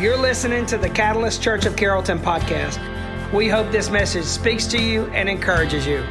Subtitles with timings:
[0.00, 2.80] You're listening to the Catalyst Church of Carrollton podcast.
[3.34, 6.02] We hope this message speaks to you and encourages you.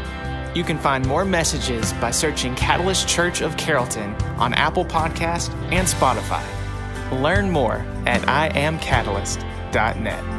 [0.53, 5.87] You can find more messages by searching Catalyst Church of Carrollton on Apple Podcast and
[5.87, 6.45] Spotify.
[7.19, 10.38] Learn more at iamcatalyst.net.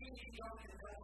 [0.00, 1.03] being young and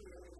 [0.00, 0.39] Spirit.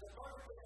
[0.00, 0.65] the Lord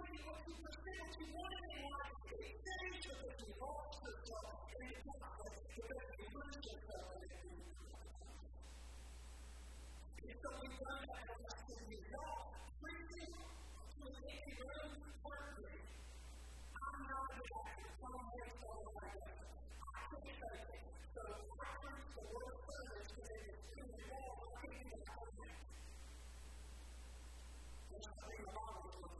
[0.00, 4.00] doing what you perceive what you want in life, it saves you that you lost
[4.00, 7.68] yourself and you got the best you lose yourself and you do
[10.24, 12.48] And so we've done that and that's the result.
[12.80, 15.76] Preaching to an ignorant person.
[16.80, 18.72] I'm not a doctor, so I'm going to go
[19.04, 19.44] like that.
[19.84, 20.84] I can't say that.
[21.12, 24.48] So I preach the word of God is going to be too involved.
[24.48, 25.60] I can't do that.
[27.90, 29.19] There's nothing wrong with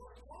[0.00, 0.40] one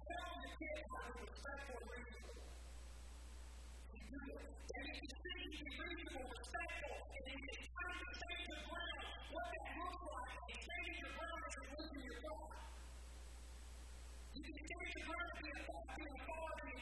[0.61, 2.21] can't have a respectful reason.
[3.97, 4.45] You do it.
[4.45, 5.09] And if you
[5.41, 9.01] you can reasonable, respectful, and to your ground,
[9.33, 10.61] what that looks like, and
[11.17, 11.41] ground
[11.81, 12.53] losing your thought.
[14.37, 16.77] You can change your ground be a thought, be a thought, and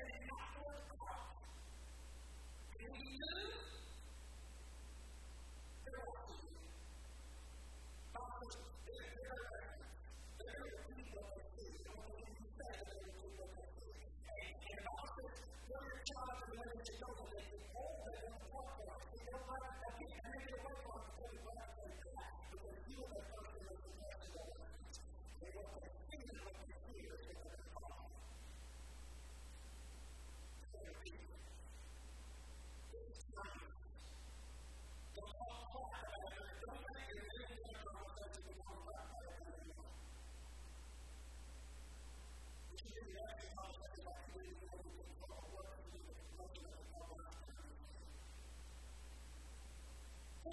[0.00, 1.20] and not the.
[2.72, 3.36] And when you do,
[5.84, 6.08] they're.
[8.14, 9.63] They're, they're, they're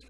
[0.00, 0.08] Yeah.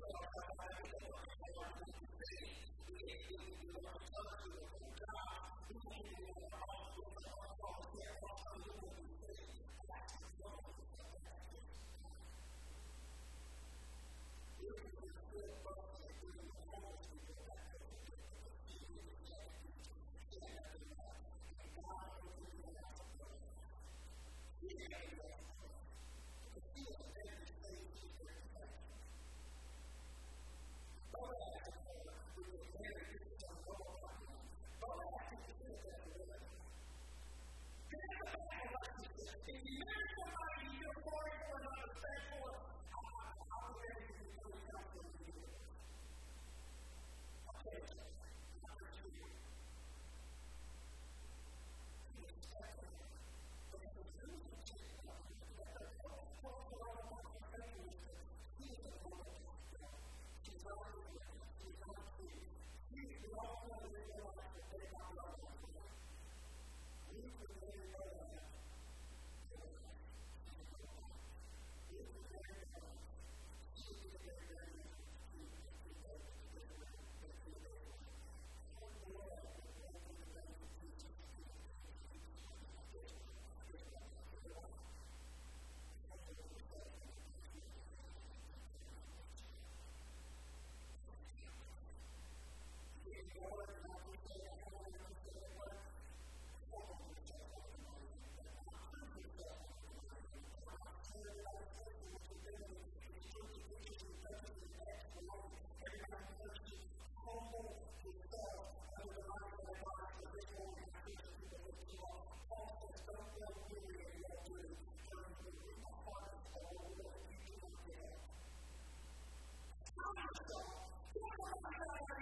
[93.40, 93.89] Lord,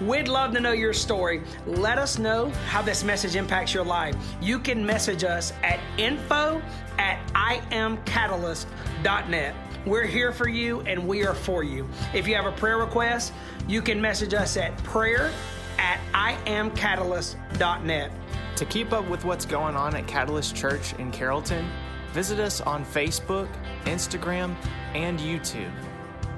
[0.00, 1.42] We'd love to know your story.
[1.66, 4.16] Let us know how this message impacts your life.
[4.40, 6.60] You can message us at info
[6.98, 9.54] at iamcatalyst.net.
[9.84, 11.88] We're here for you and we are for you.
[12.14, 13.32] If you have a prayer request,
[13.66, 15.32] you can message us at prayer
[15.78, 18.12] at iamcatalyst.net.
[18.56, 21.68] To keep up with what's going on at Catalyst Church in Carrollton,
[22.12, 23.48] visit us on Facebook,
[23.84, 24.54] Instagram,
[24.94, 25.72] and YouTube.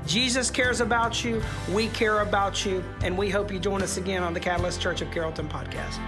[0.06, 1.42] Jesus cares about you,
[1.72, 5.00] we care about you, and we hope you join us again on the Catalyst Church
[5.00, 5.98] of Carrollton podcast.